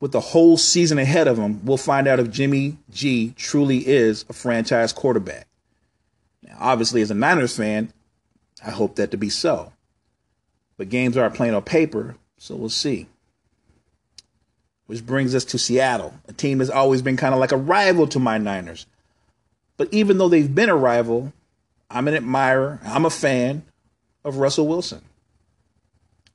[0.00, 4.24] with the whole season ahead of them, we'll find out if Jimmy G truly is
[4.28, 5.46] a franchise quarterback.
[6.42, 7.92] Now, obviously, as a Niners fan,
[8.64, 9.72] I hope that to be so.
[10.76, 13.06] But games aren't playing on paper, so we'll see.
[14.86, 18.06] Which brings us to Seattle, a team that's always been kind of like a rival
[18.08, 18.86] to my Niners.
[19.76, 21.32] But even though they've been a rival,
[21.90, 23.64] I'm an admirer, I'm a fan
[24.24, 25.02] of Russell Wilson.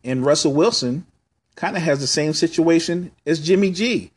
[0.04, 1.06] And Russell Wilson
[1.56, 4.12] kind of has the same situation as Jimmy G.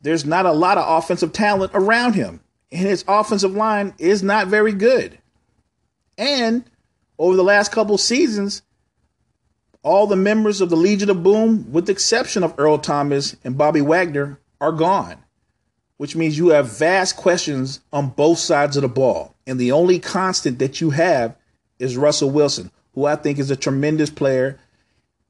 [0.00, 4.48] There's not a lot of offensive talent around him, and his offensive line is not
[4.48, 5.18] very good.
[6.16, 6.64] And
[7.18, 8.62] over the last couple seasons,
[9.82, 13.58] all the members of the Legion of Boom, with the exception of Earl Thomas and
[13.58, 15.16] Bobby Wagner, are gone,
[15.98, 19.34] which means you have vast questions on both sides of the ball.
[19.46, 21.36] And the only constant that you have
[21.78, 24.58] is Russell Wilson, who I think is a tremendous player,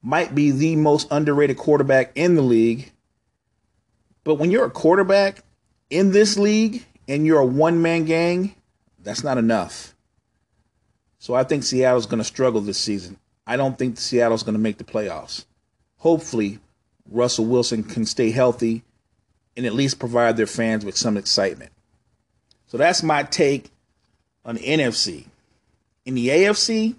[0.01, 2.91] might be the most underrated quarterback in the league.
[4.23, 5.43] But when you're a quarterback
[5.89, 8.55] in this league and you're a one man gang,
[9.03, 9.94] that's not enough.
[11.25, 13.17] So I think Seattle's going to struggle this season.
[13.47, 15.45] I don't think Seattle's going to make the playoffs.
[15.97, 16.59] Hopefully,
[17.09, 18.83] Russell Wilson can stay healthy
[19.57, 21.71] and at least provide their fans with some excitement.
[22.67, 23.71] So that's my take
[24.45, 25.25] on the NFC.
[26.05, 26.93] In the AFC,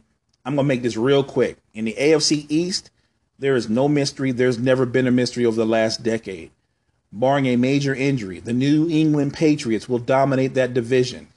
[0.44, 1.58] I'm going to make this real quick.
[1.72, 2.90] In the AFC East,
[3.38, 4.32] there is no mystery.
[4.32, 6.50] There's never been a mystery over the last decade.
[7.12, 11.28] Barring a major injury, the New England Patriots will dominate that division.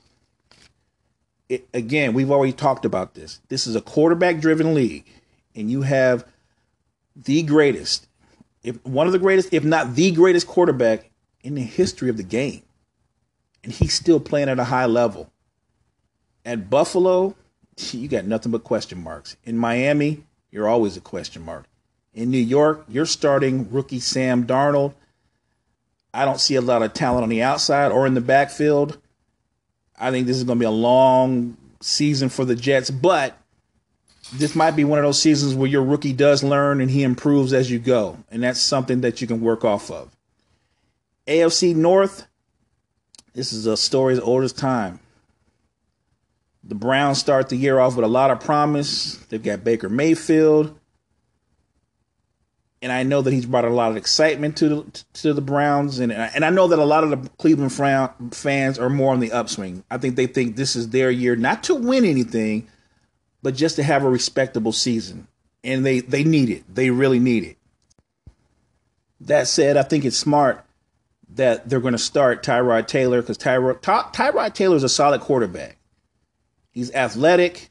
[1.50, 3.42] It, again, we've already talked about this.
[3.50, 5.06] This is a quarterback driven league,
[5.56, 6.26] and you have
[7.16, 8.08] the greatest,
[8.64, 11.10] if one of the greatest, if not the greatest quarterback
[11.44, 12.62] in the history of the game.
[13.64, 15.32] And he's still playing at a high level.
[16.46, 17.36] At Buffalo,
[17.92, 19.36] you got nothing but question marks.
[19.44, 21.66] In Miami, you're always a question mark.
[22.14, 24.94] In New York, you're starting rookie Sam Darnold.
[26.14, 28.98] I don't see a lot of talent on the outside or in the backfield.
[30.00, 33.38] I think this is going to be a long season for the Jets, but
[34.34, 37.54] this might be one of those seasons where your rookie does learn and he improves
[37.54, 38.18] as you go.
[38.32, 40.16] And that's something that you can work off of.
[41.28, 42.28] AFC North,
[43.34, 45.00] this is a story as old as time.
[46.64, 49.16] The Browns start the year off with a lot of promise.
[49.30, 50.79] They've got Baker Mayfield.
[52.82, 56.00] And I know that he's brought a lot of excitement to the, to the Browns,
[56.00, 59.34] and and I know that a lot of the Cleveland fans are more on the
[59.34, 59.84] upswing.
[59.92, 62.70] I think they think this is their year, not to win anything,
[63.44, 65.28] but just to have a respectable season,
[65.62, 66.64] and they they need it.
[66.74, 67.58] They really need it.
[69.20, 70.64] That said, I think it's smart
[71.36, 75.22] that they're going to start Tyrod Taylor because Tyrod Ty, Tyrod Taylor is a solid
[75.22, 75.78] quarterback.
[76.72, 77.70] He's athletic.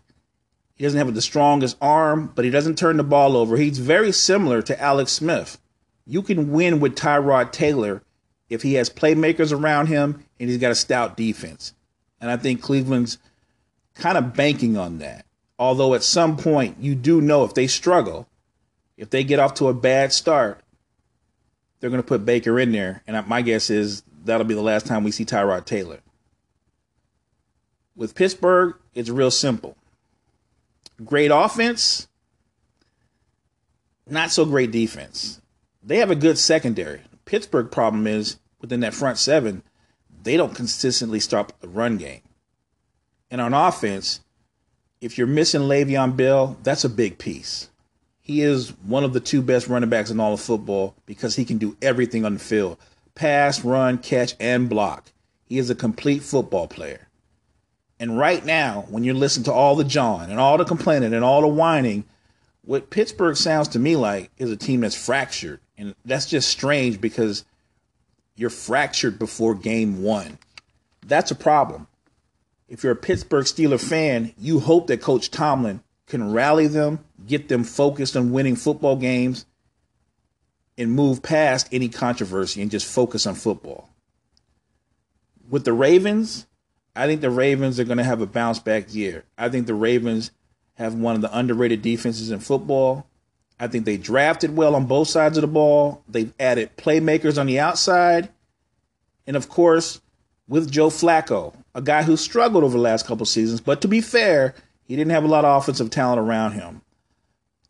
[0.79, 3.57] He doesn't have the strongest arm, but he doesn't turn the ball over.
[3.57, 5.59] He's very similar to Alex Smith.
[6.07, 8.03] You can win with Tyrod Taylor
[8.49, 11.75] if he has playmakers around him and he's got a stout defense.
[12.21, 13.19] And I think Cleveland's
[13.95, 15.27] kind of banking on that.
[15.59, 18.29] Although at some point you do know if they struggle,
[18.97, 20.61] if they get off to a bad start,
[21.81, 23.03] they're going to put Baker in there.
[23.09, 25.99] And my guess is that'll be the last time we see Tyrod Taylor.
[27.97, 29.77] With Pittsburgh, it's real simple.
[31.05, 32.09] Great offense,
[34.09, 35.41] not so great defense.
[35.83, 37.03] They have a good secondary.
[37.25, 39.63] Pittsburgh problem is within that front seven,
[40.23, 42.23] they don't consistently stop the run game.
[43.31, 44.21] And on offense,
[45.01, 47.69] if you're missing Le'Veon Bell, that's a big piece.
[48.21, 51.45] He is one of the two best running backs in all of football because he
[51.45, 52.79] can do everything on the field
[53.15, 55.11] pass, run, catch, and block.
[55.45, 57.08] He is a complete football player.
[58.01, 61.25] And right now, when you listen to all the John and all the complaining and
[61.25, 62.05] all the whining,
[62.65, 65.61] what Pittsburgh sounds to me like is a team that's fractured.
[65.77, 67.45] And that's just strange because
[68.37, 70.39] you're fractured before game one.
[71.07, 71.87] That's a problem.
[72.69, 77.49] If you're a Pittsburgh Steeler fan, you hope that Coach Tomlin can rally them, get
[77.49, 79.47] them focused on winning football games,
[80.77, 83.89] and move past any controversy and just focus on football.
[85.51, 86.47] With the Ravens,
[86.99, 89.23] I think the Ravens are going to have a bounce back year.
[89.39, 90.33] I think the Ravens
[90.75, 93.07] have one of the underrated defenses in football.
[93.61, 96.03] I think they drafted well on both sides of the ball.
[96.09, 98.31] They've added playmakers on the outside.
[99.29, 100.01] And of course,
[100.49, 104.01] with Joe Flacco, a guy who struggled over the last couple seasons, but to be
[104.01, 106.83] fair, he didn't have a lot of offensive talent around him.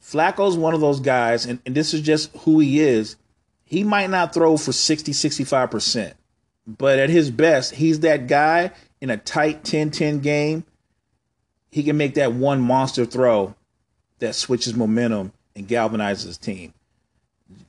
[0.03, 3.17] Flacco's one of those guys, and, and this is just who he is.
[3.65, 6.15] He might not throw for 60, 65%,
[6.67, 10.65] but at his best, he's that guy in a tight 10 10 game,
[11.71, 13.55] he can make that one monster throw
[14.19, 16.73] that switches momentum and galvanizes his team.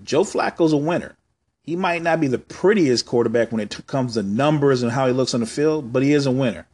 [0.03, 1.15] Joe Flacco's a winner.
[1.63, 5.13] He might not be the prettiest quarterback when it comes to numbers and how he
[5.13, 6.65] looks on the field, but he is a winner.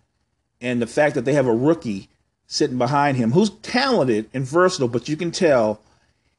[0.62, 2.08] And the fact that they have a rookie
[2.48, 5.82] sitting behind him who's talented and versatile, but you can tell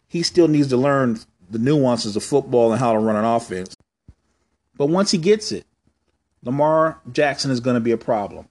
[0.09, 1.18] he still needs to learn
[1.50, 3.76] the nuances of football and how to run an offense.
[4.76, 5.65] But once he gets it,
[6.47, 8.49] Lamar Jackson is going to be a problem,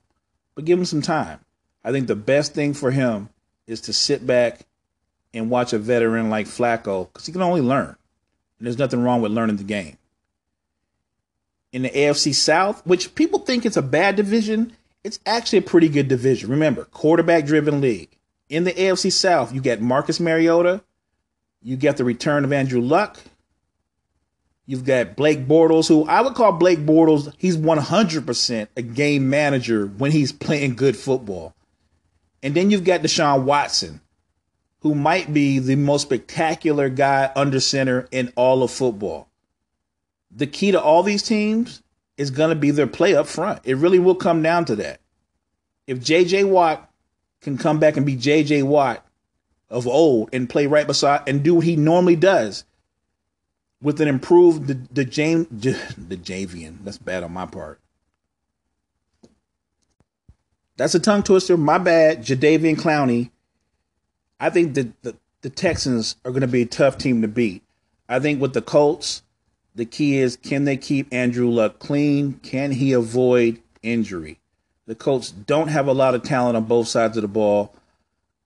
[0.53, 1.39] but give him some time.
[1.81, 3.29] I think the best thing for him
[3.67, 4.65] is to sit back
[5.33, 7.95] and watch a veteran like Flacco because he can only learn.
[8.59, 9.97] And there's nothing wrong with learning the game.
[11.71, 14.73] In the AFC South, which people think it's a bad division,
[15.05, 16.49] it's actually a pretty good division.
[16.49, 18.17] Remember, quarterback driven league.
[18.49, 20.83] In the AFC South, you get Marcus Mariota,
[21.63, 23.19] you get the return of Andrew Luck,
[24.65, 29.85] You've got Blake Bortles, who I would call Blake Bortles, he's 100% a game manager
[29.85, 31.53] when he's playing good football.
[32.41, 34.01] And then you've got Deshaun Watson,
[34.79, 39.27] who might be the most spectacular guy under center in all of football.
[40.31, 41.81] the key to all these teams
[42.17, 43.61] is going to be their play up front.
[43.63, 44.99] It really will come down to that.
[45.87, 46.91] If JJ Watt
[47.41, 49.05] can come back and be JJ Watt
[49.69, 52.63] of old and play right beside and do what he normally does
[53.85, 56.77] with an improved the, the James the Javian.
[56.83, 57.79] That's bad on my part.
[60.75, 61.55] That's a tongue twister.
[61.55, 63.29] My bad, Jadeveon Clowney.
[64.39, 67.61] I think that the, the Texans are going to be a tough team to beat.
[68.09, 69.21] I think with the Colts,
[69.75, 72.39] the key is can they keep Andrew Luck clean?
[72.41, 74.39] Can he avoid injury?
[74.87, 77.75] The Colts don't have a lot of talent on both sides of the ball.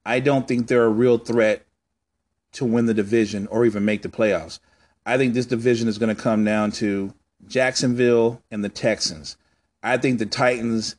[0.06, 1.65] I don't think they're a real threat
[2.52, 4.60] to win the division or even make the playoffs.
[5.10, 7.15] I think this division is going to come down to
[7.48, 9.38] Jacksonville and the Texans.
[9.82, 10.98] I think the Titans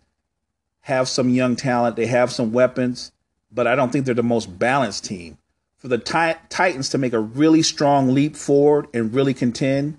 [0.80, 3.12] have some young talent, they have some weapons,
[3.52, 5.38] but I don't think they're the most balanced team.
[5.76, 9.98] For the Titans to make a really strong leap forward and really contend,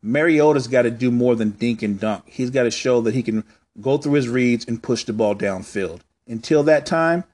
[0.00, 2.24] Mariota's got to do more than dink and dunk.
[2.28, 3.44] He's got to show that he can
[3.78, 6.00] go through his reads and push the ball downfield.
[6.26, 7.24] Until that time,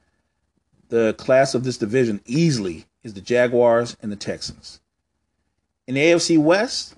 [0.89, 4.81] the class of this division easily is the Jaguars and the Texans.
[5.87, 6.95] In the AFC West,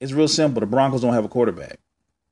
[0.00, 0.60] it's real simple.
[0.60, 1.78] The Broncos don't have a quarterback.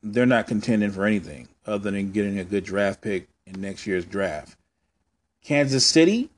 [0.03, 4.07] They're not contending for anything other than getting a good draft pick in next year's
[4.07, 4.57] draft.
[5.45, 6.31] Kansas City,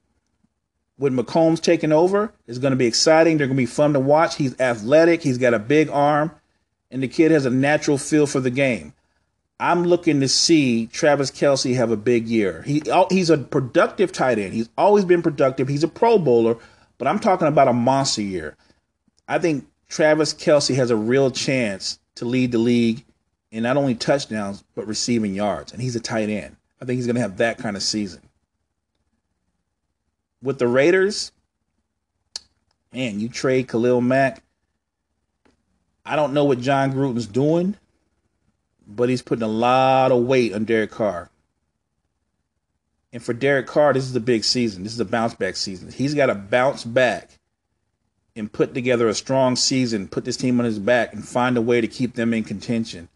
[0.98, 3.38] with Mahomes taking over, is going to be exciting.
[3.38, 4.36] They're going to be fun to watch.
[4.36, 5.22] He's athletic.
[5.22, 6.32] He's got a big arm,
[6.90, 8.94] and the kid has a natural feel for the game.
[9.60, 12.62] I'm looking to see Travis Kelce have a big year.
[12.62, 14.52] He oh, he's a productive tight end.
[14.52, 15.68] He's always been productive.
[15.68, 16.56] He's a Pro Bowler,
[16.98, 18.56] but I'm talking about a monster year.
[19.28, 23.04] I think Travis Kelce has a real chance to lead the league
[23.50, 26.56] in not only touchdowns but receiving yards, and he's a tight end.
[26.80, 28.22] I think he's going to have that kind of season.
[30.42, 31.30] With the Raiders,
[32.92, 34.42] man, you trade Khalil Mack.
[36.04, 37.76] I don't know what Jon Gruden's doing
[38.86, 41.30] but he's putting a lot of weight on Derek Carr.
[43.12, 44.82] And for Derek Carr, this is a big season.
[44.82, 45.90] This is a bounce back season.
[45.92, 47.38] He's got to bounce back
[48.34, 51.62] and put together a strong season, put this team on his back, and find a
[51.62, 53.08] way to keep them in contention.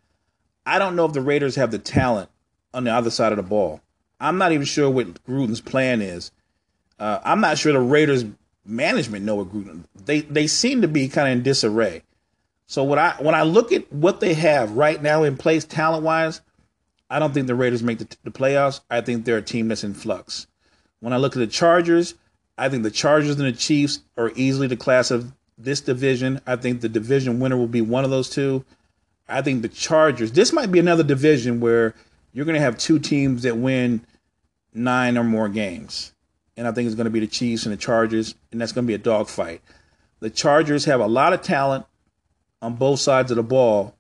[0.65, 2.29] I don't know if the Raiders have the talent
[2.75, 3.81] on the other side of the ball.
[4.21, 6.31] I'm not even sure what Gruden's plan is.
[6.99, 8.25] Uh, I'm not sure the Raiders
[8.65, 9.85] management know what Gruden.
[9.95, 12.03] They they seem to be kind of in disarray.
[12.67, 16.03] So when I when I look at what they have right now in place talent
[16.03, 16.41] wise,
[17.09, 18.81] I don't think the Raiders make the, the playoffs.
[18.91, 20.47] I think they're a team that's in flux.
[21.01, 22.15] When I look at the Chargers,
[22.59, 26.41] I think the Chargers and the Chiefs are easily the class of this division.
[26.47, 28.65] I think the division winner will be one of those two.
[29.29, 30.33] I think the Chargers.
[30.33, 31.95] This might be another division where
[32.33, 34.07] you're going to have two teams that win
[34.73, 36.13] nine or more games,
[36.57, 38.85] and I think it's going to be the Chiefs and the Chargers, and that's going
[38.85, 39.63] to be a dogfight.
[40.21, 41.87] The Chargers have a lot of talent
[42.63, 43.95] on both sides of the ball.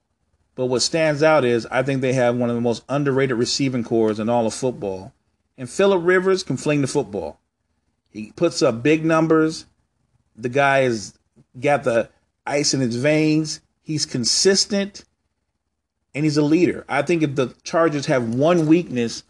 [0.55, 3.85] But what stands out is I think they have one of the most underrated receiving
[3.85, 5.13] corps in all of football.
[5.59, 7.39] And Philip Rivers can fling the football.
[8.17, 9.67] He puts up big numbers.
[10.37, 11.17] The guy has
[11.61, 12.09] got the
[12.47, 13.61] ice in his veins.
[13.83, 15.05] He's consistent
[16.15, 16.85] and he's a leader.
[16.89, 19.23] I think if the Chargers have one weakness,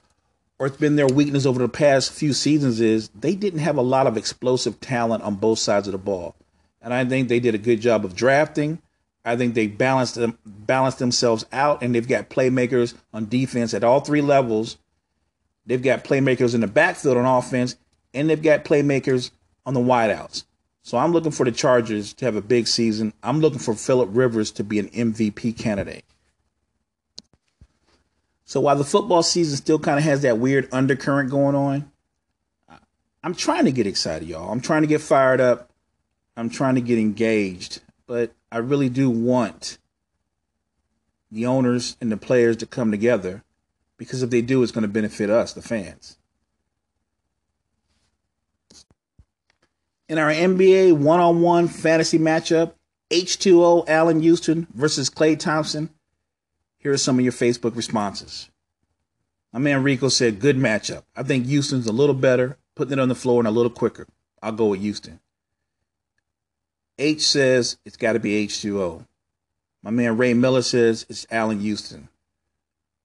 [0.58, 3.82] or it's been their weakness over the past few seasons, is they didn't have a
[3.82, 6.36] lot of explosive talent on both sides of the ball.
[6.80, 8.80] And I think they did a good job of drafting.
[9.24, 13.82] I think they balanced them balanced themselves out, and they've got playmakers on defense at
[13.82, 14.78] all three levels.
[15.66, 17.74] They've got playmakers in the backfield on offense,
[18.16, 19.30] and they've got playmakers
[19.64, 20.44] on the wideouts.
[20.82, 23.12] So I'm looking for the Chargers to have a big season.
[23.22, 26.04] I'm looking for Philip Rivers to be an MVP candidate.
[28.44, 31.90] So while the football season still kind of has that weird undercurrent going on,
[33.22, 34.52] I'm trying to get excited, y'all.
[34.52, 35.70] I'm trying to get fired up.
[36.36, 37.80] I'm trying to get engaged.
[38.06, 39.78] But I really do want
[41.32, 43.42] the owners and the players to come together
[43.98, 46.18] because if they do, it's going to benefit us, the fans.
[50.08, 52.74] In our NBA one on one fantasy matchup,
[53.10, 55.90] H2O Allan Houston versus Klay Thompson,
[56.78, 58.48] here are some of your Facebook responses.
[59.52, 61.02] My man Rico said, good matchup.
[61.16, 64.06] I think Houston's a little better, putting it on the floor and a little quicker.
[64.42, 65.18] I'll go with Houston.
[66.98, 69.04] H says it's got to be H2O.
[69.82, 72.08] My man Ray Miller says it's Allan Houston.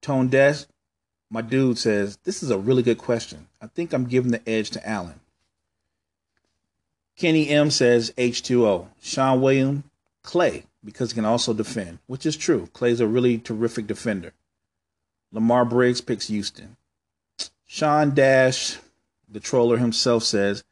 [0.01, 0.67] Tone Desk,
[1.30, 3.47] my dude says this is a really good question.
[3.61, 5.19] I think I'm giving the edge to Allan.
[7.22, 8.88] Kenny M says H2O.
[8.99, 9.84] Sean William,
[10.24, 12.67] Klay, because he can also defend, which is true.
[12.74, 14.34] Klay's a really terrific defender.
[15.32, 16.78] Lamar Briggs picks Houston.
[17.67, 18.80] Sean Dash,
[19.30, 20.63] the troller himself, says,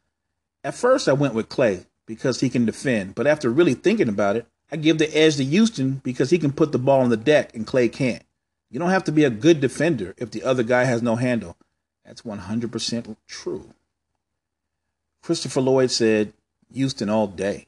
[0.64, 3.14] At first I went with Klay because he can defend.
[3.14, 6.50] But after really thinking about it, I give the edge to Houston because he can
[6.50, 8.24] put the ball on the deck and Klay can't.
[8.70, 11.56] You don't have to be a good defender if the other guy has no handle.
[12.04, 13.72] That's 100% true.
[15.22, 16.32] Christopher Lloyd said,
[16.72, 17.66] Houston all day.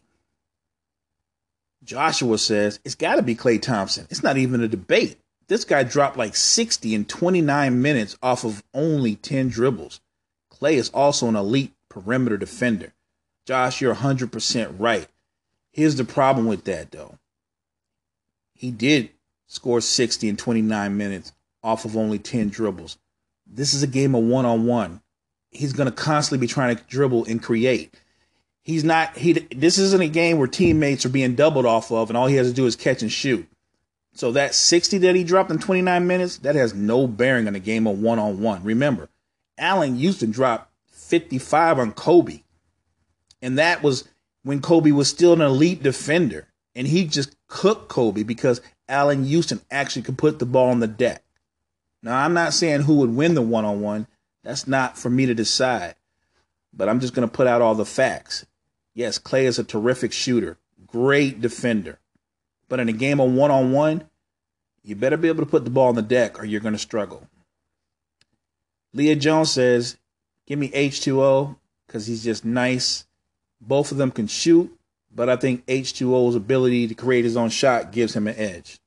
[1.85, 4.07] Joshua says, it's got to be Klay Thompson.
[4.11, 5.19] It's not even a debate.
[5.49, 10.01] This guy dropped like 60 in 29 minutes off of only 10 dribbles.
[10.51, 12.93] Klay is also an elite perimeter defender.
[13.45, 15.09] Josh, you're 100% right.
[15.73, 17.19] Here's the problem with that, though.
[18.55, 19.11] He did
[19.49, 21.33] score 60 in 29 minutes
[21.63, 22.97] off of only 10 dribbles.
[23.47, 25.03] This is a game of one on one.
[25.51, 27.93] He's going to constantly be trying to dribble and create.
[28.63, 32.17] He's not, he, this isn't a game where teammates are being doubled off of and
[32.17, 33.49] all he has to do is catch and shoot.
[34.15, 37.61] So that 60 that he dropped in 29 minutes, that has no bearing on a
[37.61, 38.63] game of one on one.
[38.63, 39.09] Remember,
[39.59, 42.43] Allan Houston dropped 55 on Kobe.
[43.41, 44.09] And that was
[44.45, 46.49] when Kobe was still an elite defender.
[46.75, 50.87] And he just cooked Kobe because Allan Houston actually could put the ball on the
[50.87, 51.23] deck.
[52.03, 54.07] Now, I'm not saying who would win the one on one.
[54.43, 55.95] That's not for me to decide.
[56.73, 58.47] But I'm just going to put out all the facts.
[58.95, 61.99] Yes, Klay is a terrific shooter, great defender.
[62.69, 64.05] But in a game of one on one,
[64.83, 66.79] you better be able to put the ball on the deck or you're going to
[66.79, 67.27] struggle.
[68.93, 69.97] Leah Jones says,
[70.47, 73.07] Give me H2O because he's just nice.
[73.61, 74.77] Both of them can shoot,
[75.15, 78.79] but I think H2O's ability to create his own shot gives him an edge.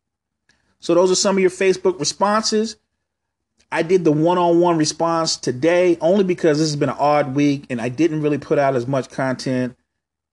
[0.80, 2.76] So, those are some of your Facebook responses.
[3.72, 7.34] I did the one on one response today only because this has been an odd
[7.36, 9.76] week and I didn't really put out as much content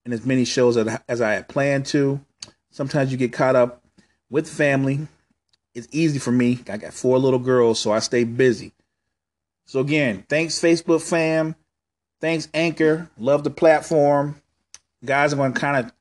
[0.05, 2.19] and as many shows as I had planned to.
[2.71, 3.83] Sometimes you get caught up
[4.29, 5.07] with family.
[5.73, 6.59] It's easy for me.
[6.69, 8.73] I got four little girls, so I stay busy.
[9.65, 11.55] So again, thanks Facebook fam.
[12.19, 13.09] Thanks Anchor.
[13.17, 14.41] Love the platform.
[15.05, 15.91] Guys, I'm going to kind of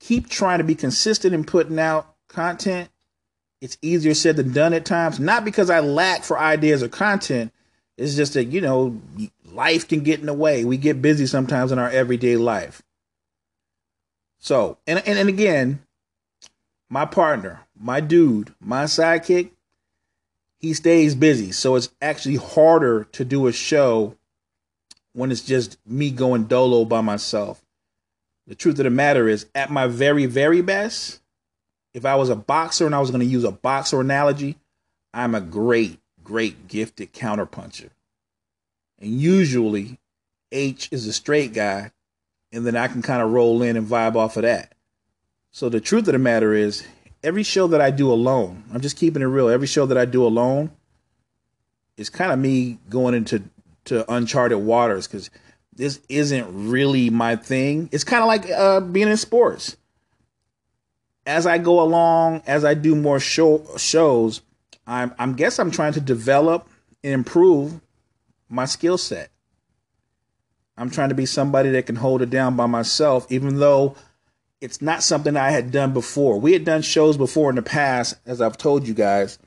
[0.00, 2.88] keep trying to be consistent in putting out content.
[3.60, 7.52] It's easier said than done at times, not because I lack for ideas or content.
[7.96, 9.00] It's just that, you know,
[9.44, 10.64] life can get in the way.
[10.64, 12.82] We get busy sometimes in our everyday life.
[14.42, 15.84] So, and, and, and again,
[16.90, 19.52] my partner, my dude, my sidekick,
[20.58, 21.52] he stays busy.
[21.52, 24.16] So it's actually harder to do a show
[25.12, 27.62] when it's just me going dolo by myself.
[28.48, 31.20] The truth of the matter is, at my very, very best,
[31.94, 34.56] if I was a boxer and I was going to use a boxer analogy,
[35.14, 37.90] I'm a great, great gifted counterpuncher.
[38.98, 40.00] And usually,
[40.50, 41.92] H is a straight guy,
[42.52, 44.74] and then I can kind of roll in and vibe off of that.
[45.50, 46.86] So the truth of the matter is,
[47.22, 49.48] every show that I do alone, I'm just keeping it real.
[49.48, 50.70] Every show that I do alone
[51.96, 53.42] is kind of me going into
[53.84, 55.30] to uncharted waters because
[55.72, 57.88] this isn't really my thing.
[57.92, 59.76] It's kind of like uh, being in sports.
[61.24, 64.40] As I go along, as I do more show, shows,
[64.86, 66.68] I'm I'm guess I'm trying to develop
[67.04, 67.80] and improve
[68.48, 69.31] my skill set.
[70.76, 73.94] I'm trying to be somebody that can hold it down by myself, even though
[74.60, 76.38] it's not something I had done before.
[76.40, 79.38] We had done shows before in the past, as I've told you guys,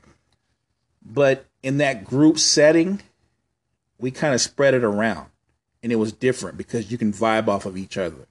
[1.04, 3.00] but in that group setting,
[3.98, 5.26] we kind of spread it around
[5.82, 8.26] and it was different because you can vibe off of each other.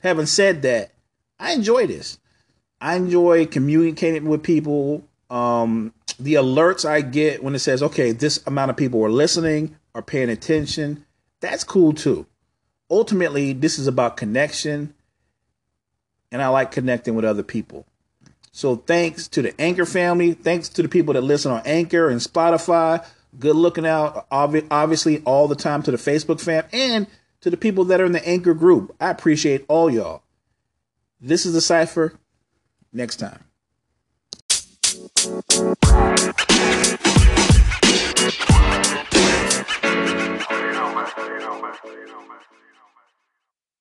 [0.00, 0.92] Having said that,
[1.38, 2.18] I enjoy this.
[2.80, 5.04] I enjoy communicating with people.
[5.30, 9.76] Um, the alerts I get when it says, okay, this amount of people are listening
[9.94, 11.04] are paying attention,
[11.44, 12.26] that's cool too.
[12.90, 14.94] Ultimately, this is about connection
[16.32, 17.86] and I like connecting with other people.
[18.50, 20.32] So thanks to the Anchor family.
[20.32, 23.04] Thanks to the people that listen on Anchor and Spotify.
[23.38, 27.06] Good looking out, obviously, all the time to the Facebook fam and
[27.40, 28.94] to the people that are in the Anchor group.
[29.00, 30.22] I appreciate all y'all.
[31.20, 32.18] This is the Cipher.
[32.92, 33.40] Next time.
[41.82, 41.90] Know.
[41.92, 42.33] You know, man.